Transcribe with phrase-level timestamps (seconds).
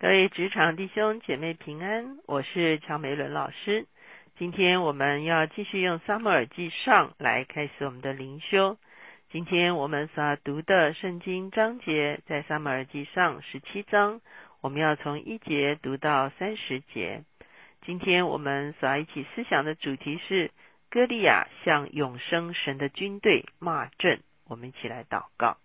[0.00, 3.84] 各位职场弟兄姐妹平安，我是乔梅伦老师。
[4.38, 8.78] 今天我们要继续用撒母耳记上来开始我们的灵修。
[9.30, 14.22] 今天我们所要读的圣经章节在撒母耳记上十七章，
[14.62, 17.22] 我们要从一节读到三十节。
[17.84, 20.50] 今天我们所要一起思想的主题是
[20.88, 24.22] 歌利亚向永生神的军队骂阵。
[24.48, 25.58] 我们一起来祷告，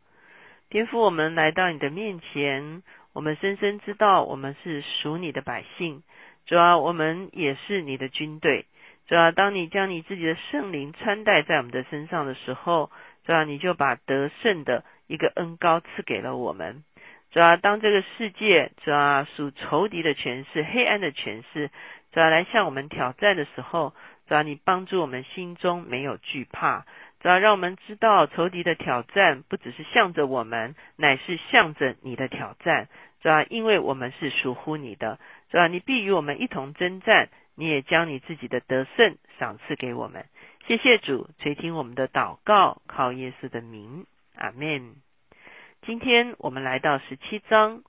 [0.67, 2.83] 颠覆我们来到你的面前。
[3.15, 6.03] 我们深深知道，我们是属你的百姓，
[6.45, 8.65] 主要我们也是你的军队。
[9.07, 12.91] 主要当你将你自己的圣灵穿戴在我们的身上的时候，
[13.25, 16.83] 主要你就把得胜的一个恩高赐给了我们。
[17.31, 21.69] 主要当这个世界主要属仇敌的权势、黑暗的权势，
[22.11, 23.93] 主要来向我们挑战的时候，
[24.27, 26.85] 主要你帮助我们心中没有惧怕。
[27.25, 32.87] 主要让我们知道，仇敌的挑战不只是向着我们，乃是向着你的挑战。
[33.19, 35.17] 主要因为我们是属乎你的，
[35.49, 40.27] 主要你必与我们一同征战，你也将你自己的得胜赏赐给我们。
[40.67, 44.93] 谢谢主垂听我们的祷告，靠耶稣的名，阿门。
[45.81, 47.81] 今天我们来到十七章，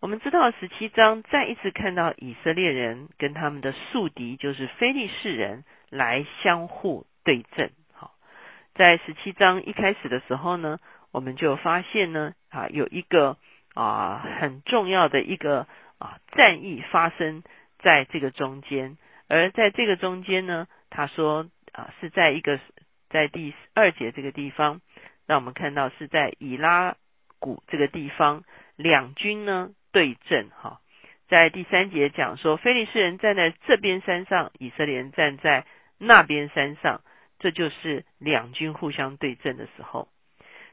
[0.00, 7.72] 我们知道十七章再一次看到以色列人跟他们的宿敌，就是非利士人来相互对阵。
[8.74, 10.78] 在十七章一开始的时候呢，
[11.12, 13.36] 我们就发现呢，啊，有一个。
[13.76, 15.66] 啊，很重要的一个
[15.98, 17.42] 啊战役发生
[17.80, 18.96] 在这个中间，
[19.28, 22.60] 而在这个中间呢，他说啊是在一个
[23.10, 24.80] 在第二节这个地方，
[25.26, 26.94] 让我们看到是在以拉
[27.40, 28.44] 谷这个地方，
[28.76, 30.78] 两军呢对阵哈，
[31.26, 35.66] 在第三节讲说，菲利士人站在这边山上，以色列人站在
[35.98, 37.00] 那边山上，
[37.44, 40.08] 这就是两军互相对阵的时候。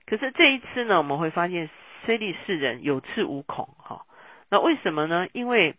[0.08, 1.70] 可是这一次呢，我们会发现。
[2.04, 4.08] 非利士人有恃无恐，哈，
[4.50, 5.28] 那为什么呢？
[5.34, 5.76] 因为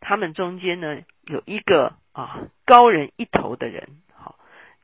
[0.00, 4.36] 他们中间呢有一个啊高人一头的人，好，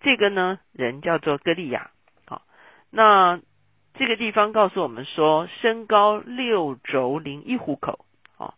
[0.03, 1.93] 这个呢人叫做歌利亚，
[2.27, 2.43] 好，
[2.91, 3.41] 那
[3.95, 8.05] 这个地方告诉我们说，身高六轴零一虎口，
[8.37, 8.53] 哦，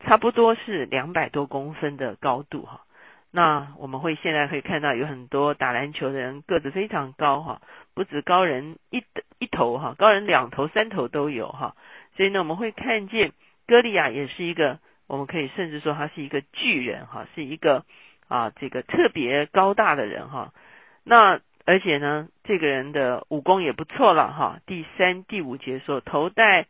[0.00, 2.85] 差不多是两百多公分的高度，哈。
[3.32, 7.60] 那我们会现在可以看到有很多打篮球的人个子非常高哈，
[7.94, 9.04] 不止高人一
[9.38, 11.74] 一头哈，高人两头三头都有哈。
[12.16, 13.32] 所以呢，我们会看见
[13.66, 17.84] 歌利亚也是一个，我们可以甚至说他是一个巨人哈，是一个
[18.28, 20.52] 啊这个特别高大的人哈。
[21.04, 24.60] 那而且呢，这个人的武功也不错了哈。
[24.64, 26.68] 第三、第五节说，头戴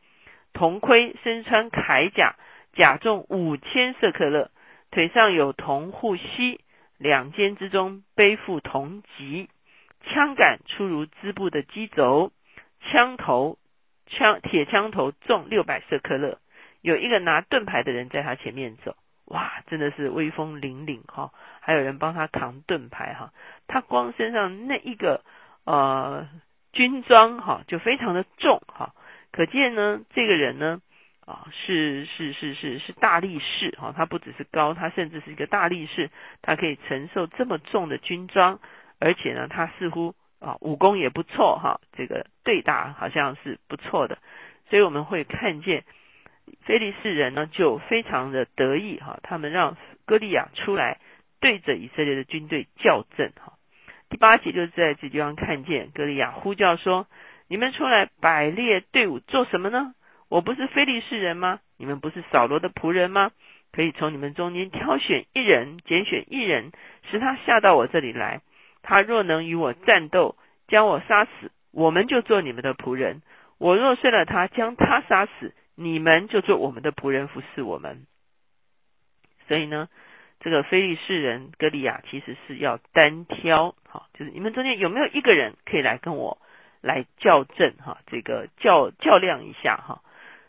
[0.52, 2.34] 铜盔，身穿铠甲，
[2.72, 4.50] 甲重五千色克勒。
[4.90, 6.60] 腿上有铜护膝，
[6.96, 9.50] 两肩之中背负铜戟，
[10.04, 12.32] 枪杆出如织布的机轴，
[12.80, 13.58] 枪头
[14.06, 16.38] 枪铁枪头重六百色克勒，
[16.80, 18.96] 有一个拿盾牌的人在他前面走，
[19.26, 21.32] 哇，真的是威风凛凛哈！
[21.60, 23.32] 还有人帮他扛盾牌哈，
[23.66, 25.22] 他光身上那一个
[25.64, 26.28] 呃
[26.72, 28.94] 军装哈就非常的重哈，
[29.32, 30.80] 可见呢这个人呢。
[31.26, 36.08] 啊，是是是是是大力士哈，他不只是高，他甚至是一个大力士，
[36.40, 38.60] 他可以承受这么重的军装，
[39.00, 44.18] 而且呢，他似乎啊武功也不错哈，这个对打好像是不错的，
[44.70, 45.82] 所以我们会看见
[46.62, 51.00] 菲利士人呢就非常的得意哈，他们让歌利亚出来
[51.40, 53.54] 对着以色列的军队叫阵哈。
[54.08, 57.08] 第八节就是在这地方看见歌利亚呼叫说
[57.50, 59.92] ：“你们出来摆列队伍做什么呢？”
[60.28, 61.60] 我不是非利士人吗？
[61.78, 63.30] 你们不是扫罗的仆人吗？
[63.72, 66.72] 可以从你们中间挑选一人，拣选一人，
[67.10, 68.40] 使他下到我这里来。
[68.82, 70.36] 他若能与我战斗，
[70.68, 73.20] 将我杀死，我们就做你们的仆人；
[73.58, 78.06] 我若睡了他，将他杀死，你们就做我们的仆人，服侍我们。
[79.46, 79.88] 所以呢，
[80.40, 86.38] 这个非利士人歌利亚其实是要单挑，好，就是你们中间有没有一个人可以来跟我
[86.80, 90.00] 来校正哈，这个较较量一下哈。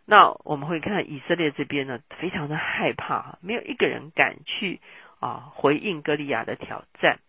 [0.09, 4.79] 那我们会看以色列这边呢，非常的害怕，没有一个人敢去
[5.19, 7.19] 啊回应歌利亚的挑战。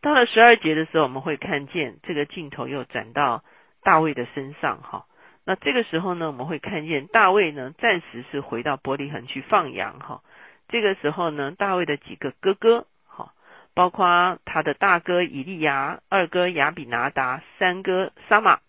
[0.00, 3.42] 到了十二节的时候，我们会看见这个镜头又转到
[3.82, 5.06] 大卫的身上哈。
[5.44, 10.22] 那这个时候呢，我们会看见大卫呢暂时是回到伯利恒去放羊哈。
[10.68, 13.32] 这个时候呢，大卫的几个哥哥哈，
[13.74, 18.60] 包括他的大哥以利亚、二哥亚比拿达、三哥撒玛。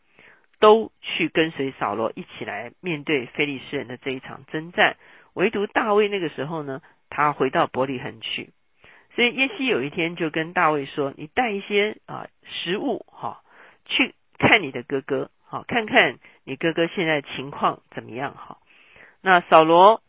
[0.59, 4.97] 都去跟随扫罗一起来面对非利士人的这一场征战，
[5.33, 8.49] 唯独大卫那个时候呢，他回到伯利恒去。
[9.15, 13.41] 所以耶西有一天就跟大卫说：“你带一些啊食物哈，
[13.85, 18.57] 去看你的哥哥，好看看你哥哥现在情况怎么样哈。”
[19.21, 20.01] 那扫罗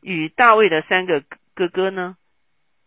[0.00, 1.22] 与大卫的三个
[1.54, 2.16] 哥哥呢，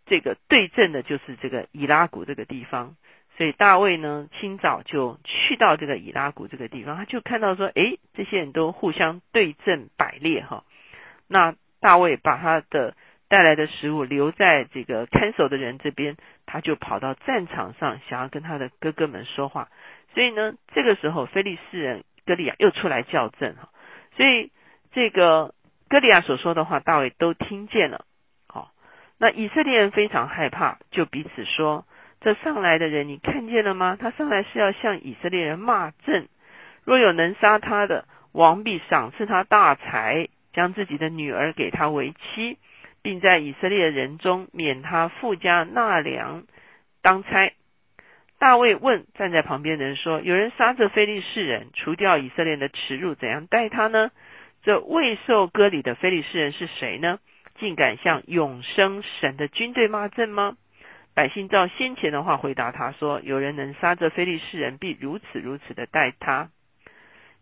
[0.06, 2.96] 这个对阵的就是这个以拉谷这个地方。
[3.38, 10.64] 所以大卫呢，清早就去到这个以拉谷这个地方，他就看到说，诶，这些人都互相对阵摆列哈。
[11.28, 12.94] 那大卫把他的
[13.30, 19.70] 带来的食物留在这个看守的人这边，他就跑到战场上，想要跟他的哥哥们说话。
[20.14, 23.70] 所以呢，这个时候菲利士人歌利亚又出来叫阵哈。
[24.18, 24.52] 所以
[24.92, 25.56] 这个
[25.90, 28.06] 歌利亚所说的话，大卫都听见了。
[28.48, 28.72] 好，
[29.18, 31.86] 那以色列人非常害怕，就彼此说。
[32.22, 33.98] 这上来的人，你看见了吗？
[34.00, 36.28] 他上来是要向以色列人骂阵。
[36.84, 42.58] 若有能杀他的，王必赏赐他大财，将自己的女儿给他为妻，
[43.02, 46.44] 并在以色列人中免他富家纳粮
[47.02, 47.54] 当差。
[48.38, 54.12] 大卫问站在旁边的人说：“有人杀这非利士人，除掉以色列的耻辱，怎样待他呢？
[54.64, 57.18] 这未受割礼的非利士人是谁呢？
[57.58, 60.56] 竟敢向永生神的军队骂阵吗？”
[61.14, 66.50] 百姓照先前的话回答他说：“有人能杀这非利士人，必如此如此的待他。”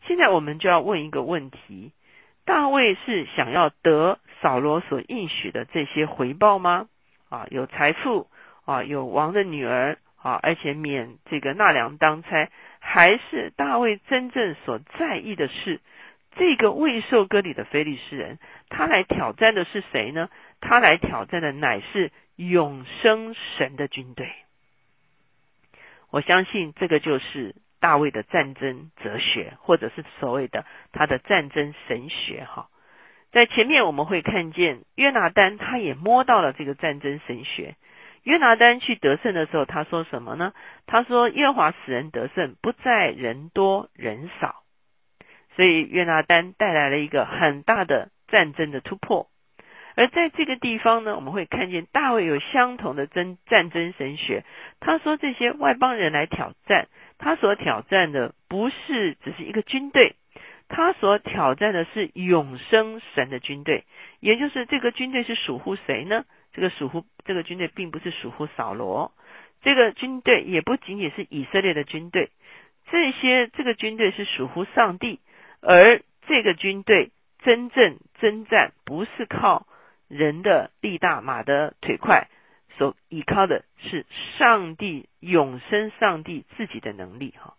[0.07, 1.92] 现在我们就要问一个问题：
[2.45, 6.88] 大卫是想要得扫罗所应许的这些回报吗？
[7.30, 8.27] 啊，有财富
[8.66, 12.50] 啊，有王的女儿啊，而且免这个纳粮当差，
[12.80, 15.80] 还是大卫真正所在意的是
[16.36, 18.39] 这个未受割礼的非利士人？
[18.69, 20.27] 他来挑战的是谁呢？
[20.60, 22.12] 他来挑战的乃是。
[22.39, 24.31] 永生神的军队，
[26.09, 32.45] 我相信这个就是大卫的战争哲学，或者是所谓的他的战争神学。
[32.45, 32.69] 哈，
[33.33, 37.75] 在前面我们会看见约拿丹，他也摸到了这个战争神学。
[38.24, 40.53] 约拿丹去得胜的时候，他说什么呢？
[40.85, 44.63] 他说：“耶和华使人得胜，不在人多人少。”
[45.57, 49.29] 所以约拿丹带来了一个很大的战争的突破。
[50.00, 54.46] 而在这个地方呢，我们会看见大卫有相同的争战争神学。
[54.80, 56.88] 他说，这些外邦人来挑战，
[57.18, 60.16] 他所挑战的不是只是一个军队，
[60.69, 63.84] 他所挑战的是永生神的军队。
[64.22, 66.24] 也就是这个军队是属乎谁呢？
[66.54, 69.12] 这个属乎这个军队，并不是属乎扫罗。
[69.62, 72.30] 这个军队也不仅仅是以色列的军队，
[72.90, 75.19] 这些这个军队是属乎上帝。
[75.62, 77.12] 而这个军队
[77.44, 79.66] 真正征战，不是靠。
[80.09, 82.27] 人的力大，马的腿快，
[82.77, 84.06] 所依靠的是
[84.38, 87.53] 上帝永生，上帝自己的能力哈。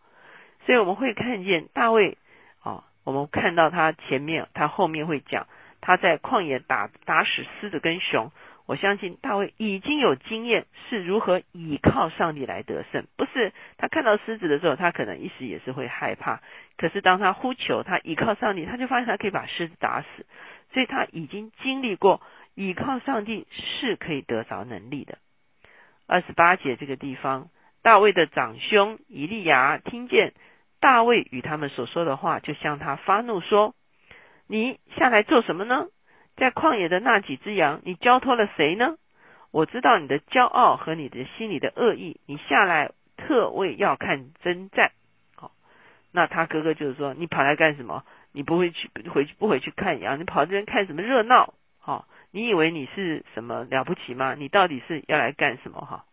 [0.66, 2.18] 所以我们会看见大卫
[2.62, 5.46] 啊，我们看到他前面，他后面会讲
[5.80, 7.30] 他在旷野打打死
[7.60, 8.30] 狮子跟熊。
[8.66, 16.40] 我相信大卫已经有经验是如何倚靠上帝来得胜，不是他看到狮子的时候，他可能一时也是会害怕。
[16.76, 20.26] 可是当他呼求，他倚靠上帝，他就发现他可以把狮子打死。
[20.72, 22.20] 所以他已经经历过。
[22.54, 25.18] 倚靠上帝是可以得着能力的。
[26.06, 27.48] 二十八节这个地方，
[27.82, 30.34] 大卫的长兄以利亚听见
[30.80, 33.74] 大卫与他们所说的话，就向他发怒说
[34.48, 35.86] ：“你下来做什么呢？
[36.36, 38.96] 在旷野的那几只羊，你交托了谁呢？
[39.52, 44.90] 我知道你的骄傲和你的心里的恶意，你下来特为要看征战。
[45.36, 45.52] 好，
[46.12, 48.04] 那他哥哥就是说，你跑来干什么？
[48.32, 50.18] 你不会去回去不回去看羊？
[50.18, 51.54] 你跑这边看什么热闹？
[51.78, 54.34] 好。”你以为你是什么了不起吗？
[54.34, 55.80] 你到底是要来干什么？
[55.80, 56.04] 哈，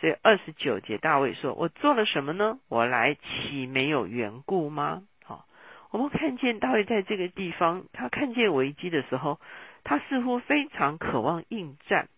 [0.00, 2.58] 所以二十九节大卫说：“我做了什么呢？
[2.68, 5.46] 我来岂没有缘故吗？”好，
[5.90, 9.40] 我们看见大卫在这个地方，他看见危机的时候，
[9.82, 12.08] 他似乎非常渴望应战。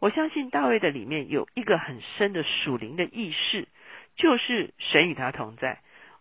[0.00, 3.68] 我相信大卫的里面有一个很深的属灵的意识，
[4.16, 5.78] 就是神与他同在。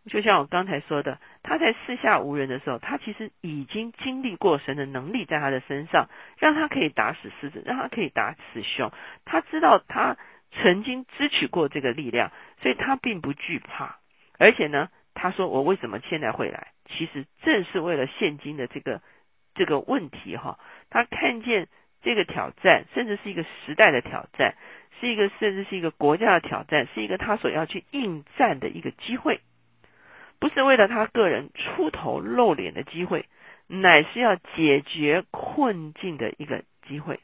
[0.08, 6.08] 就像我刚才说的，他在四下无人的时候，他其实已经经历过神的能力在他的身上，
[6.40, 8.92] 让他可以打死狮子，让他可以打死熊。
[9.26, 10.18] 他知道他
[10.54, 12.32] 曾经支取过这个力量，
[12.62, 13.98] 所以他并不惧怕。
[14.40, 16.68] 而且呢，他说：“我为什么现在会来？
[16.88, 19.02] 其实正是为了现今的这个
[19.54, 20.58] 这个问题。”哈，
[20.90, 21.68] 他看见
[22.02, 24.56] 这个挑战，甚至是一个时代的挑战，
[25.00, 29.42] 是一个甚至是一个国家的挑战，是一个他所要去应战的一个机会。
[30.44, 33.28] 不是为了他个人出头露脸的机会，
[33.68, 37.22] 乃是要解决困境的一个机会。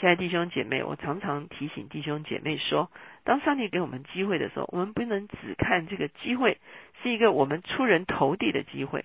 [0.00, 2.90] 亲爱弟兄姐妹，我常常提醒弟兄姐妹说，
[3.22, 6.58] 当上帝给我们机会的时候，我们不能只看这个机会
[7.00, 9.04] 是一个我们出人头地的机会。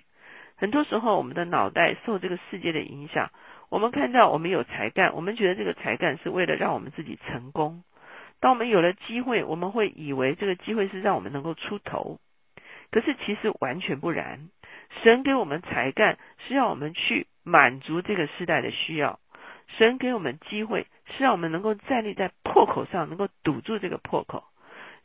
[0.56, 3.30] 很多时候，我们的脑袋受这个世界的影响，
[3.68, 7.84] 我们看到我们有才干，我们觉得这个才干是为了让我们自己成功。
[8.40, 12.18] 当我们有了机会，我们会以为这个机会是让我们能够出头。
[12.92, 14.50] 可是其实完全不然，
[15.02, 19.18] 神给我们才干是要我们去满足这个时代的需要。
[19.78, 24.44] 神给我们机会，是让我们能够站立在破口上，能够堵住这个破口。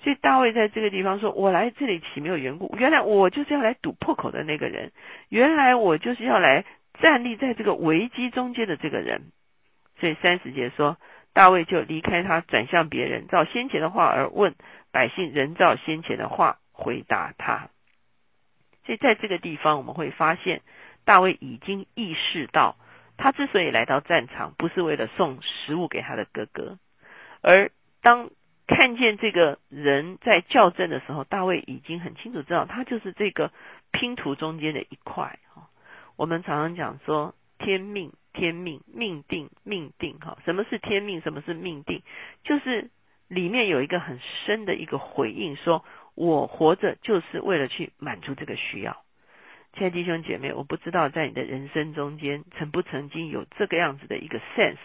[0.04, 2.76] 所以大卫在这个地方说：“我来这里岂没有缘故？
[2.78, 4.92] 原来我就是要来堵破口的那个人，
[5.30, 6.66] 原来我就是要来
[7.00, 9.32] 站立在这个危机中间的这个人。”
[10.00, 10.98] 所以三十节说，
[11.34, 14.54] 大卫就离开他，转向别人，照先前的话而问
[14.92, 17.70] 百姓，人照先前的话回答他。
[18.88, 20.64] 所以在这个地方，我们会发现
[21.06, 22.76] 大卫已经意识到，
[23.18, 26.80] 他之所以来到战场，不是为了送食物给他的哥哥，
[27.42, 27.70] 而
[28.02, 28.32] 当。
[28.70, 33.54] 看见这个人在校正的时候，大卫已经很清楚知道，他就是这个
[33.94, 35.40] 拼图中间的一块。
[35.54, 35.70] 哈，
[36.18, 40.20] 我们常常讲说天命，天命，命定，命定。
[40.20, 41.22] 哈，什么是天命？
[41.22, 42.02] 什么是命定？
[42.44, 42.90] 就是
[43.30, 45.86] 里面有一个很深的一个回应，说
[46.18, 48.98] 我活着就是为了去满足这个需要。
[49.74, 54.78] 亲爱的弟兄姐妹，我不知道在你的人生中间，曾不曾经有这个样子的一个 sense？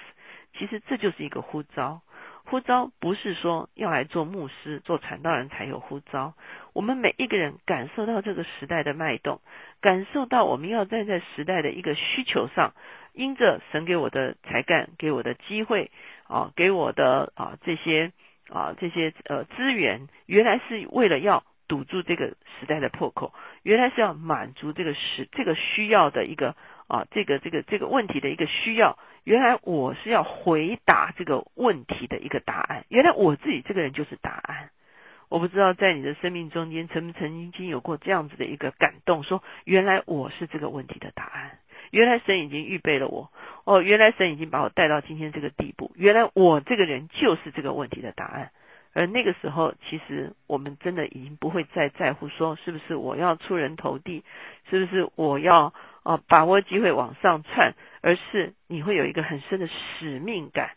[0.52, 2.02] 其实这就是一个呼召。
[2.44, 6.34] 呼召不是说要来做牧师、做传道人才有呼召。
[6.74, 9.40] 我们每一个人感受到这个时代的脉动，
[9.80, 12.74] 感受到我们要站在时代的一个需求上，
[13.14, 15.90] 因着神给我的才干、给我的机会
[16.28, 18.12] 啊，给我的啊这些
[18.50, 23.32] 啊这些呃资源，原来是为了要堵住这个时代的破口，
[23.62, 26.56] 原来是要满足这个时这个需要的一个
[26.88, 28.98] 啊这个这个这个问题的一个需要。
[29.24, 32.84] 原来我是要回答这个问题的一个答案。
[32.88, 34.70] 原来我自己这个人就是答案。
[35.28, 41.58] 我不知道在你的生命中间曾不曾经有过这样子的一个感动，说原来我是这个问题的答案。
[41.92, 43.30] 原来神已经预备了我。
[43.64, 45.92] 哦，原来神已经把我带到今天这个地步。
[45.94, 48.50] 原来我这个人就是这个问题的答案。
[48.94, 54.24] 而那个时候，其实我们真的已经不会再在乎说是不是我要出人头地，
[54.68, 55.72] 是不是我要
[56.02, 57.74] 啊把握机会往上窜。
[58.04, 60.72] 而是你会有一个很深的使命感，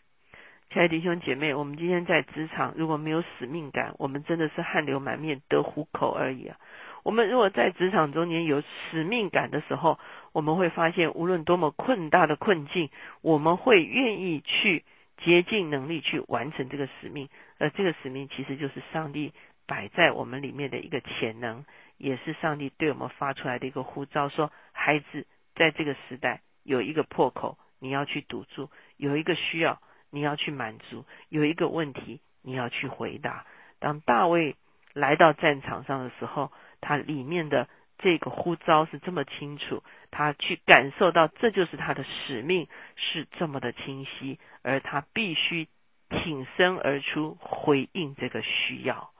[0.70, 6.58] 亲爱的弟兄姐妹，我们今天在职场如果没有使命感，我们真的是汗流满面得糊口而已啊！
[7.02, 9.98] 我们如果在职场中间有使命感的时候，
[10.32, 12.90] 我们会发现，无论多么困大的困境，
[13.22, 14.84] 我们会愿意去
[15.18, 17.28] 竭尽能力去完成这个使命。
[17.58, 19.32] 而这个使命其实就是上帝
[19.66, 21.64] 摆在我们里面的一个潜能，
[21.96, 26.40] 也是上帝对我们发出来的一个呼召，说：孩子，在这个时代。
[26.64, 33.44] 有一个破口，你要去堵住；有一个需要，你要去满足；有一个问题，你要去回答。
[33.78, 34.56] 当大卫
[34.94, 45.68] 来到战场上的时候，他里面的这个呼召是这么清楚，他去感受到这就是他的使命，是这么的清晰，而他必须
[46.08, 49.10] 挺身而出回应这个需要。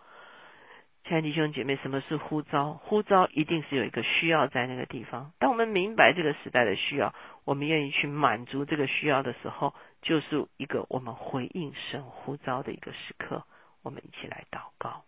[1.06, 2.72] 亲爱的弟兄姐妹，什么是呼召？
[2.72, 5.30] 呼召一定是有一个需要在那个地方。
[5.38, 9.72] 当我们明白这个时代的需要，我们愿意去满足这个需要的时候，
[10.02, 13.44] 就是一个我们回应神呼召的一个时刻。
[13.84, 15.04] 我们一起来祷告。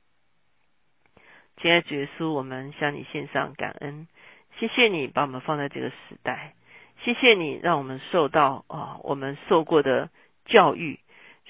[1.61, 4.07] 亲爱的耶稣，我们向你献上感恩，
[4.61, 6.55] 谢谢你把我们放在这个时代，
[7.03, 10.11] 谢谢你让我们受到啊我们受过的
[10.45, 11.01] 教育，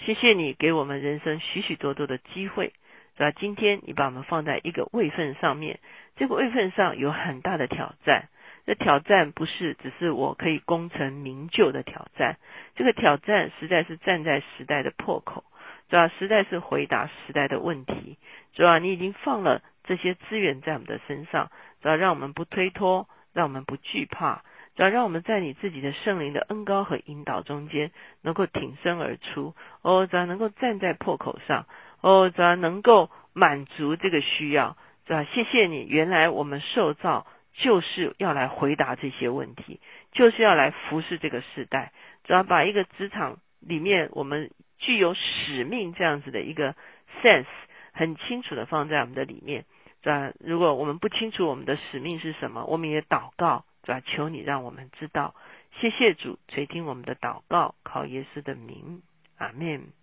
[0.07, 2.73] 谢谢你给我们人生许许多多的机会。
[3.19, 3.33] 是吧？
[3.33, 5.81] 今天你把我们放在一个位份上面，
[6.15, 8.29] 这个位份上有很大的挑战。
[8.65, 12.37] 这挑战不是只是我可以功成名就的挑战，
[12.77, 15.43] 这个挑战实在是站在时代的破口，
[15.89, 18.19] 主要实在是回答时代的问题。
[18.53, 24.43] 主要你已经放了这些资源在我们的身上，主要让我们不推脱，让我们不惧怕，
[24.77, 31.65] 主要让我们在你自己的圣灵的恩高和引导中间，能够挺身而出，哦，主要能够站在破口上。
[32.01, 34.77] 哦，主要能够满足这个需要，
[35.07, 35.87] 主要谢谢你。
[35.89, 39.81] 原来我们受造就是要来回答这些问题，
[40.13, 41.93] 就是要来服侍这个时代。
[42.25, 46.75] 主要把一个职场里面我们具有使命这样子的一个
[47.23, 47.47] sense
[47.93, 49.65] 很清楚的放在我们的里面。
[50.03, 55.35] 主要如果我们不清楚我们的使命是什么，我们也祷告，主要求你让我们知道。
[55.81, 59.03] 谢谢主垂听我们的祷告，靠耶稣的名，
[59.39, 59.98] 阿门。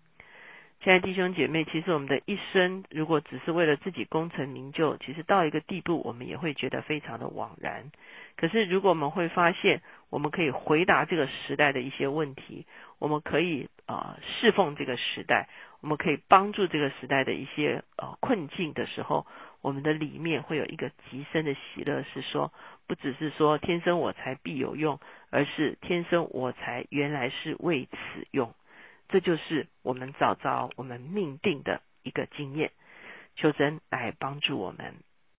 [0.82, 7.90] 亲爱弟兄姐妹，其实我们的一生，如果只是为了自己功成名就，其实到一个地步，我们也会觉得非常的枉然。
[8.36, 12.66] 可是，如果我们会发现，我们可以回答这个时代的一些问题，
[13.00, 15.48] 我们可以啊侍奉这个时代，
[15.80, 19.26] 我们可以帮助这个时代的一些呃困境的时候，
[19.62, 22.52] 我们的里面会有一个极深的喜乐，是说，
[22.86, 27.96] 不只是说天生我材必有用，而是天生我材原来是为此
[28.30, 28.54] 用。
[29.08, 32.72] 这就是我们找到我们命定的一个经验，
[33.36, 34.94] 求神来帮助我们。